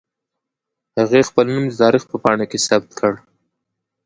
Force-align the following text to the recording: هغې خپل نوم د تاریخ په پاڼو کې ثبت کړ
هغې 0.99 1.21
خپل 1.29 1.45
نوم 1.53 1.65
د 1.69 1.73
تاریخ 1.81 2.03
په 2.11 2.15
پاڼو 2.23 2.45
کې 2.51 2.57
ثبت 2.67 2.91
کړ 2.99 3.13